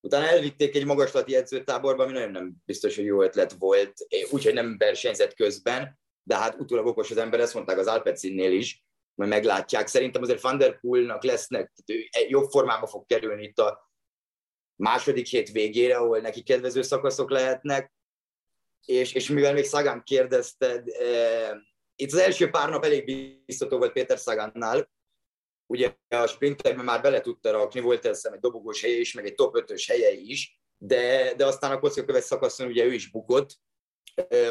[0.04, 3.92] Utána elvitték egy magaslati edzőtáborba, ami nagyon nem biztos, hogy jó ötlet volt,
[4.30, 8.84] úgyhogy nem versenyzett közben, de hát utólag okos az ember, ezt mondták az Alpecinnél is,
[9.14, 9.86] majd meglátják.
[9.86, 11.72] Szerintem azért Van der Poolnak lesznek,
[12.28, 13.90] jobb formába fog kerülni itt a
[14.76, 17.92] második hét végére, ahol neki kedvező szakaszok lehetnek,
[18.84, 21.50] és, és mivel még Szagán kérdezted, eh,
[21.96, 23.04] itt az első pár nap elég
[23.44, 24.90] biztató volt Péter Szagánnál,
[25.66, 29.34] ugye a sprinterben már bele tudta rakni, volt ez egy dobogós helye is, meg egy
[29.34, 33.50] top 5-ös helye is, de, de aztán a kockakövet szakaszon ugye ő is bukott,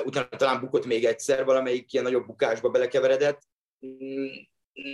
[0.04, 3.42] utána talán bukott még egyszer, valamelyik ilyen nagyobb bukásba belekeveredett.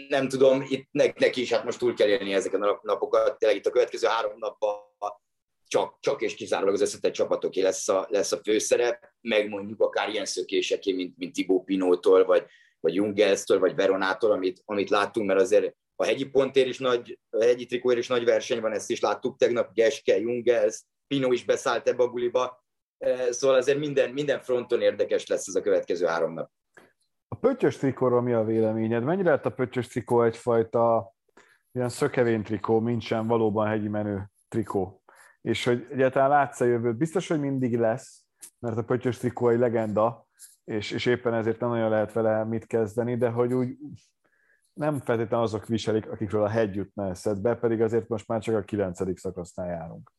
[0.08, 3.66] Nem tudom, itt neki is hát most túl kell élni ezeken a napokat, tényleg itt
[3.66, 4.88] a következő három napban
[5.68, 10.10] csak, csak és kizárólag az összetett csapatoké lesz a, lesz a főszerep, meg mondjuk akár
[10.10, 12.46] ilyen szökéseké, mint, mint Tibó Pinótól, vagy,
[12.80, 17.44] vagy Jungelstől, vagy Veronától, amit, amit láttunk, mert azért a hegyi pontér is nagy, a
[17.44, 21.88] hegyi trikóér is nagy verseny van, ezt is láttuk tegnap, Geske, Jungels, Pino is beszállt
[21.88, 22.64] ebbe a buliba,
[22.98, 26.52] e, szóval azért minden, minden fronton érdekes lesz ez a következő három nap.
[27.28, 29.04] A pöttyös trikóról mi a véleményed?
[29.04, 31.14] Mennyire lett a pöttyös trikó egyfajta
[31.72, 35.04] ilyen szökevény trikó, mint sem valóban hegyi menő trikó?
[35.42, 36.98] És hogy egyáltalán látsz a jövőt?
[36.98, 38.24] Biztos, hogy mindig lesz,
[38.60, 40.28] mert a pöttyös trikó egy legenda,
[40.64, 43.78] és, és éppen ezért nem nagyon lehet vele mit kezdeni, de hogy úgy
[44.80, 48.62] nem feltétlenül azok viselik, akikről a hegy jutna eszedbe, pedig azért most már csak a
[48.62, 50.12] kilencedik szakasznál járunk.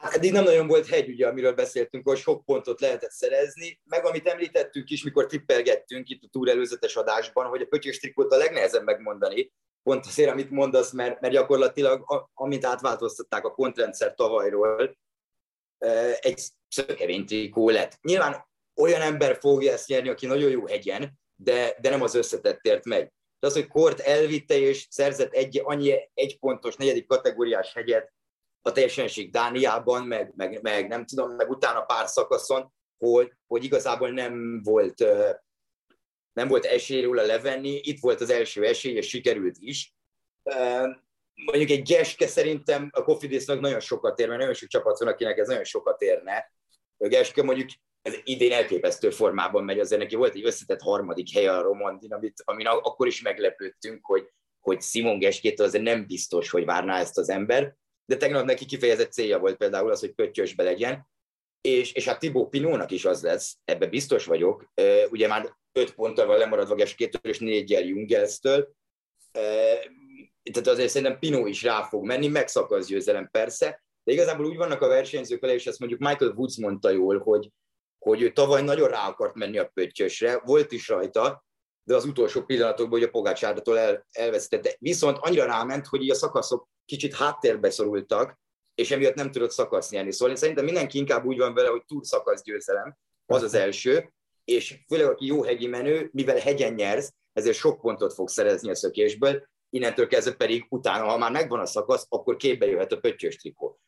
[0.00, 4.04] Hát eddig nem nagyon volt hegy, ugye, amiről beszéltünk, hogy sok pontot lehetett szerezni, meg
[4.04, 8.36] amit említettünk is, mikor tippelgettünk itt a túr előzetes adásban, hogy a pöttyös trikót a
[8.36, 14.96] legnehezebb megmondani, pont azért, amit mondasz, mert, mert gyakorlatilag, amint átváltoztatták a pontrendszer tavalyról,
[16.20, 17.98] egy szökevény trikó lett.
[18.00, 18.46] Nyilván
[18.80, 23.12] olyan ember fogja ezt nyerni, aki nagyon jó hegyen, de, de nem az összetettért meg.
[23.38, 28.12] De az, hogy Kort elvitte és szerzett egy, annyi egy pontos negyedik kategóriás hegyet
[28.62, 34.10] a teljesenség Dániában, meg, meg, meg, nem tudom, meg utána pár szakaszon, hogy, hogy igazából
[34.10, 35.04] nem volt,
[36.32, 39.94] nem volt esély róla levenni, itt volt az első esély, és sikerült is.
[41.34, 45.38] Mondjuk egy Geske szerintem a Kofidisnak nagyon sokat ér, mert nagyon sok csapat van, akinek
[45.38, 46.52] ez nagyon sokat érne.
[46.96, 47.68] A Geske mondjuk
[48.02, 50.14] ez idén elképesztő formában megy, azért neki.
[50.14, 54.28] Volt egy összetett harmadik hely a Romandin, amit, amin akkor is meglepődtünk, hogy,
[54.60, 59.12] hogy Simon Geskétől azért nem biztos, hogy várná ezt az ember, de tegnap neki kifejezett
[59.12, 61.10] célja volt például az, hogy pöttyösbe legyen,
[61.60, 64.72] és, és hát Tibó Pinónak is az lesz, ebbe biztos vagyok,
[65.10, 68.74] ugye már öt ponttal van lemaradva Geskétől és négyel Jungelstől,
[70.52, 74.80] tehát azért szerintem Pinó is rá fog menni, megszakasz győzelem persze, de igazából úgy vannak
[74.80, 77.50] a versenyzők vele, és ezt mondjuk Michael Woods mondta jól, hogy,
[78.02, 81.44] hogy ő tavaly nagyon rá akart menni a pöttyösre, volt is rajta,
[81.84, 84.76] de az utolsó pillanatokban hogy a Pogácsártól el, elvesztette.
[84.78, 88.40] Viszont annyira ráment, hogy így a szakaszok kicsit háttérbe szorultak,
[88.74, 90.12] és emiatt nem tudott szakasz nyerni.
[90.12, 94.12] Szóval én szerintem mindenki inkább úgy van vele, hogy túl szakasz győzelem, az az első,
[94.44, 98.74] és főleg aki jó hegyi menő, mivel hegyen nyersz, ezért sok pontot fog szerezni a
[98.74, 103.36] szökésből, innentől kezdve pedig utána, ha már megvan a szakasz, akkor képbe jöhet a pöttyös
[103.36, 103.80] trikó.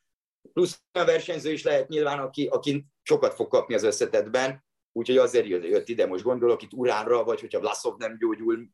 [0.52, 5.46] Plusz a versenyző is lehet nyilván, aki, aki sokat fog kapni az összetetben, úgyhogy azért
[5.46, 8.68] jött ide, most gondolok itt Uránra, vagy hogyha Vlaszov nem gyógyul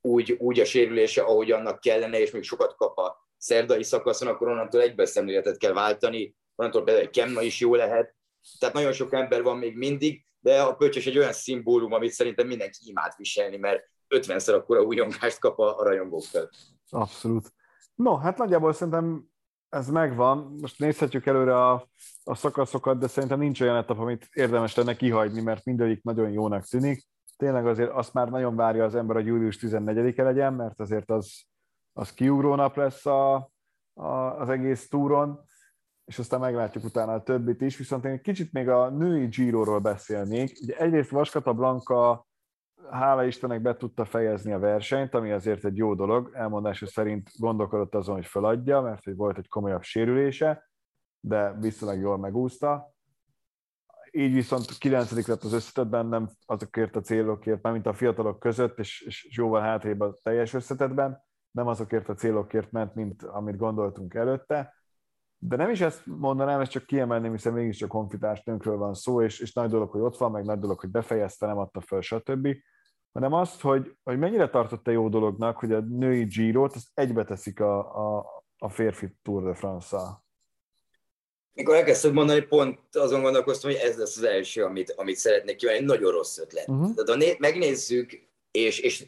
[0.00, 4.48] úgy, úgy a sérülése, ahogy annak kellene, és még sokat kap a szerdai szakaszon, akkor
[4.48, 8.14] onnantól egybe szemléletet kell váltani, onnantól például Kemna is jó lehet.
[8.58, 12.46] Tehát nagyon sok ember van még mindig, de a pöcsös egy olyan szimbólum, amit szerintem
[12.46, 16.50] mindenki imád viselni, mert 50-szer akkora újongást kap a, a rajongóktól.
[16.90, 17.52] Abszolút.
[17.94, 19.31] No, hát nagyjából szerintem
[19.72, 20.56] ez megvan.
[20.60, 21.88] Most nézhetjük előre a,
[22.24, 26.64] a szakaszokat, de szerintem nincs olyan etap, amit érdemes lenne kihagyni, mert mindegyik nagyon jónak
[26.64, 27.06] tűnik.
[27.36, 31.42] Tényleg azért azt már nagyon várja az ember, hogy július 14-e legyen, mert azért az,
[31.92, 33.34] az kiugró nap lesz a,
[33.94, 35.40] a, az egész túron,
[36.04, 37.76] és aztán meglátjuk utána a többit is.
[37.76, 40.58] Viszont én egy kicsit még a női Giro-ról beszélnék.
[40.62, 42.26] Ugye egyrészt Vaskata Blanka
[42.90, 46.30] hála Istennek be tudta fejezni a versenyt, ami azért egy jó dolog.
[46.34, 50.70] Elmondása szerint gondolkodott azon, hogy feladja, mert hogy volt egy komolyabb sérülése,
[51.20, 52.92] de viszonylag jól megúszta.
[54.10, 55.26] Így viszont 9.
[55.26, 60.00] lett az összetetben, nem azokért a célokért, mint a fiatalok között, és, és jóval hátrébb
[60.00, 64.74] a teljes összetetben, nem azokért a célokért ment, mint amit gondoltunk előtte.
[65.38, 69.40] De nem is ezt mondanám, ezt csak kiemelném, hiszen mégiscsak konfitárs nőnkről van szó, és,
[69.40, 72.48] és nagy dolog, hogy ott van, meg nagy dolog, hogy befejezte, nem adta föl, stb
[73.12, 77.60] hanem azt, hogy, hogy mennyire tartotta jó dolognak, hogy a női Giro-t azt egybe teszik
[77.60, 78.26] a, a,
[78.58, 80.24] a férfi Tour de France-szal.
[81.52, 85.84] Mikor elkezdtem mondani, pont azon gondolkoztam, hogy ez lesz az első, amit, amit szeretnék kívánni.
[85.84, 86.68] Nagyon rossz ötlet.
[86.68, 86.94] Uh-huh.
[86.94, 89.06] Tehát ha né- megnézzük, és, és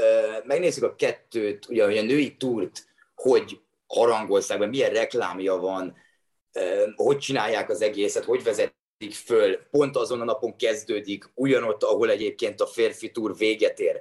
[0.00, 5.94] uh, megnézzük a kettőt, ugye, hogy a női túrt, hogy harangolszák be, milyen reklámja van,
[6.54, 8.73] uh, hogy csinálják az egészet, hogy vezet
[9.12, 14.00] föl, pont azon a napon kezdődik, ugyanott, ahol egyébként a férfi túr véget ér.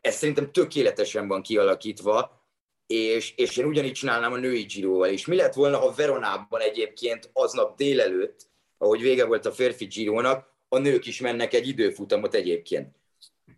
[0.00, 2.40] Ez szerintem tökéletesen van kialakítva,
[2.86, 5.26] és, és én ugyanígy csinálnám a női Giroval is.
[5.26, 8.46] Mi lett volna, ha Veronában egyébként aznap délelőtt,
[8.78, 12.96] ahogy vége volt a férfi Girónak, a nők is mennek egy időfutamot egyébként.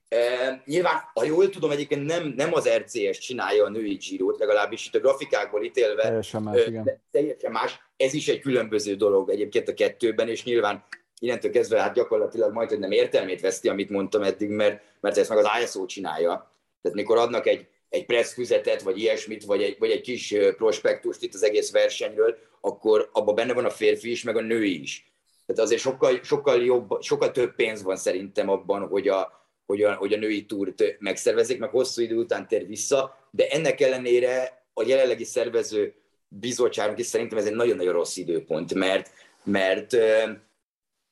[0.08, 4.86] E, nyilván, ha jól tudom, egyébként nem, nem az RCS csinálja a női Girot, legalábbis
[4.86, 6.02] itt a grafikákból ítélve.
[6.02, 7.02] Teljesen más, igen.
[7.10, 7.78] Teljesen más.
[7.96, 10.84] Ez is egy különböző dolog egyébként a kettőben, és nyilván
[11.18, 15.38] innentől kezdve hát gyakorlatilag majd, nem értelmét veszti, amit mondtam eddig, mert, mert ezt meg
[15.38, 16.52] az ISO csinálja.
[16.82, 21.34] Tehát mikor adnak egy, egy presszfüzetet, vagy ilyesmit, vagy egy, vagy egy kis prospektust itt
[21.34, 25.12] az egész versenyről, akkor abban benne van a férfi is, meg a női is.
[25.46, 29.94] Tehát azért sokkal, sokkal, jobb, sokkal több pénz van szerintem abban, hogy a, hogy a,
[29.94, 34.82] hogy a női túrt megszervezik, meg hosszú idő után tér vissza, de ennek ellenére a
[34.86, 35.94] jelenlegi szervező
[36.40, 39.10] bizottságunk is szerintem ez egy nagyon-nagyon rossz időpont, mert,
[39.44, 39.92] mert,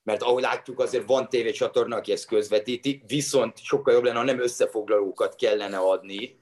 [0.03, 4.41] mert ahogy látjuk, azért van tévécsatorna, aki ezt közvetíti, viszont sokkal jobb lenne, ha nem
[4.41, 6.41] összefoglalókat kellene adni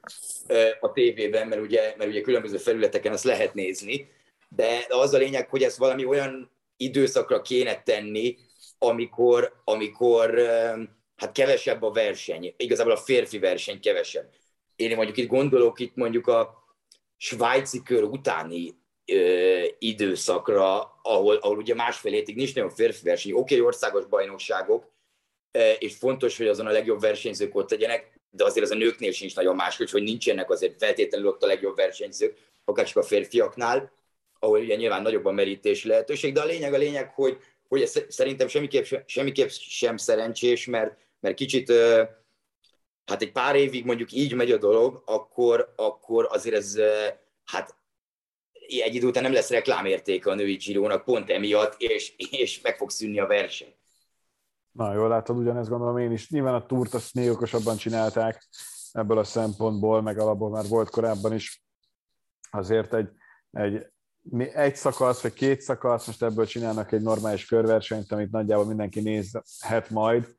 [0.81, 4.09] a tévében, mert ugye, mert ugye különböző felületeken ezt lehet nézni,
[4.49, 8.37] de az a lényeg, hogy ezt valami olyan időszakra kéne tenni,
[8.79, 10.35] amikor, amikor
[11.16, 14.29] hát kevesebb a verseny, igazából a férfi verseny kevesebb.
[14.77, 16.60] Én mondjuk itt gondolok itt mondjuk a
[17.21, 18.75] svájci kör utáni
[19.13, 24.89] ö, időszakra, ahol, ahol ugye másfél hétig nincs nagyon férfi verseny, oké, okay, országos bajnokságok,
[25.79, 29.35] és fontos, hogy azon a legjobb versenyzők ott legyenek, de azért az a nőknél sincs
[29.35, 33.93] nagyon más, hogy nincsenek azért feltétlenül ott a legjobb versenyzők, akár csak a férfiaknál,
[34.39, 38.03] ahol ugye nyilván nagyobb a merítési lehetőség, de a lényeg a lényeg, hogy hogy ez
[38.09, 41.73] szerintem semmiképp, semmiképp sem szerencsés, mert, mert kicsit
[43.11, 46.77] hát egy pár évig mondjuk így megy a dolog, akkor, akkor azért ez
[47.44, 47.77] hát
[48.85, 52.90] egy idő után nem lesz reklámértéke a női Girónak pont emiatt, és, és meg fog
[52.90, 53.75] szűnni a verseny.
[54.73, 56.31] Na, jól látod, ugyanezt gondolom én is.
[56.31, 58.49] Nyilván a túrt azt még okosabban csinálták
[58.92, 61.62] ebből a szempontból, meg alapból már volt korábban is
[62.51, 63.09] azért egy,
[63.51, 63.87] egy,
[64.55, 69.90] egy szakasz, vagy két szakasz, most ebből csinálnak egy normális körversenyt, amit nagyjából mindenki nézhet
[69.90, 70.37] majd.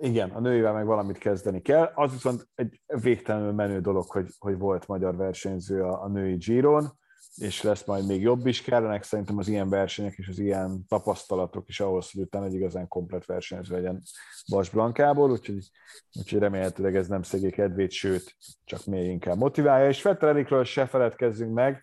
[0.00, 1.92] Igen, a nőivel meg valamit kezdeni kell.
[1.94, 6.98] Az viszont egy végtelenül menő dolog, hogy, hogy volt magyar versenyző a, a női Giron
[7.38, 11.68] és lesz majd még jobb is, kellenek szerintem az ilyen versenyek és az ilyen tapasztalatok
[11.68, 14.02] is ahhoz, hogy utána egy igazán komplet versenyző legyen
[14.48, 15.70] Bas Blankából, úgyhogy,
[16.12, 19.88] úgyhogy remélhetőleg ez nem szegé kedvét, sőt, csak még inkább motiválja.
[19.88, 21.82] És Fetter Erikről se feledkezzünk meg,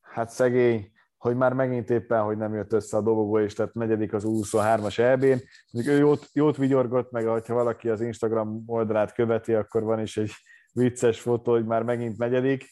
[0.00, 0.91] hát szegény,
[1.22, 4.98] hogy már megint éppen, hogy nem jött össze a dobogó, és tehát negyedik az 23-as
[4.98, 5.42] EB-n.
[5.86, 10.30] Ő jót, jót vigyorgott, meg ha valaki az Instagram oldalát követi, akkor van is egy
[10.72, 12.64] vicces fotó, hogy már megint negyedik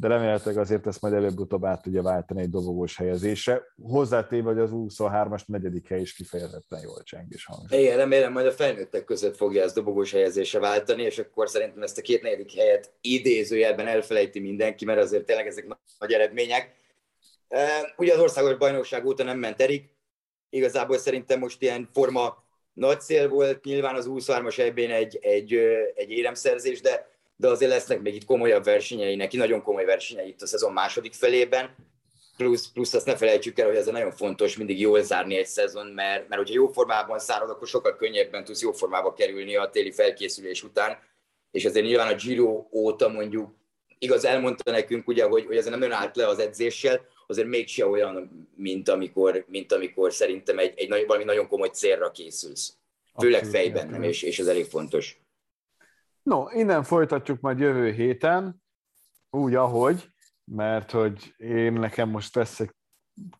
[0.00, 3.62] de remélhetőleg azért ezt majd előbb-utóbb át tudja váltani egy dobogós helyezésre.
[3.82, 7.78] Hozzátéve, hogy az 23-as negyedik hely is kifejezetten jól cseng és hangzik.
[7.78, 11.98] Igen, remélem majd a felnőttek között fogja ezt dobogós helyezésre váltani, és akkor szerintem ezt
[11.98, 16.74] a két negyedik helyet idézőjelben elfelejti mindenki, mert azért tényleg ezek nagy eredmények.
[17.96, 19.94] Ugye az országos bajnokság óta nem ment Erik,
[20.50, 25.54] igazából szerintem most ilyen forma nagy cél volt, nyilván az 23-as ebben egy, egy,
[25.94, 30.42] egy éremszerzés, de de azért lesznek még itt komolyabb versenyei, neki nagyon komoly versenyei itt
[30.42, 31.74] a szezon második felében,
[32.36, 35.86] plusz, plusz azt ne felejtsük el, hogy ez nagyon fontos mindig jól zárni egy szezon,
[35.86, 39.92] mert, mert hogyha jó formában szárad, akkor sokkal könnyebben tudsz jó formába kerülni a téli
[39.92, 40.98] felkészülés után,
[41.50, 43.54] és azért nyilván a Giro óta mondjuk,
[43.98, 47.86] igaz elmondta nekünk ugye, hogy, hogy ez nem nagyon állt le az edzéssel, azért mégse
[47.86, 52.78] olyan, mint amikor, mint amikor szerintem egy, egy valami nagyon komoly célra készülsz.
[53.18, 55.20] Főleg Abszolút, fejben nem, és, és ez elég fontos.
[56.22, 58.62] No, innen folytatjuk majd jövő héten,
[59.30, 60.08] úgy, ahogy,
[60.44, 62.70] mert hogy én nekem most lesz egy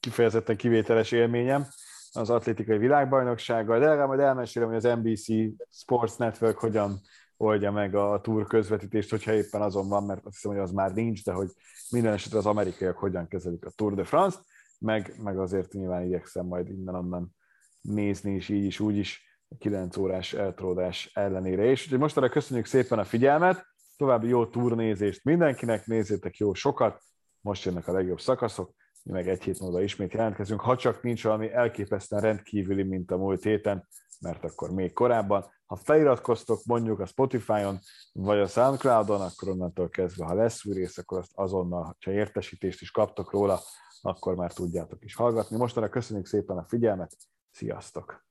[0.01, 1.67] kifejezetten kivételes élményem
[2.13, 5.25] az atlétikai világbajnoksággal, de legalább majd elmesélem, hogy az NBC
[5.71, 7.01] Sports Network hogyan
[7.37, 10.93] oldja meg a túr közvetítést, hogyha éppen azon van, mert azt hiszem, hogy az már
[10.93, 11.51] nincs, de hogy
[11.91, 14.45] minden esetre az amerikaiak hogyan kezelik a Tour de France-t,
[14.79, 17.35] meg, meg azért nyilván igyekszem majd innen-onnan
[17.81, 21.85] nézni, és így is, úgy is 9 órás eltródás ellenére is.
[21.85, 27.03] Úgyhogy mostanra köszönjük szépen a figyelmet, további jó turnézést mindenkinek, nézzétek jó sokat,
[27.41, 31.23] most jönnek a legjobb szakaszok, mi meg egy hét múlva ismét jelentkezünk, ha csak nincs
[31.23, 33.89] valami elképesztően rendkívüli, mint a múlt héten,
[34.21, 35.55] mert akkor még korábban.
[35.67, 37.79] Ha feliratkoztok mondjuk a Spotify-on,
[38.13, 42.81] vagy a Soundcloud-on, akkor onnantól kezdve, ha lesz új rész, akkor azt azonnal, ha értesítést
[42.81, 43.61] is kaptok róla,
[44.01, 45.57] akkor már tudjátok is hallgatni.
[45.57, 47.17] Mostanra köszönjük szépen a figyelmet,
[47.51, 48.25] sziasztok!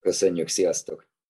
[0.00, 1.11] Köszönjük, sziasztok!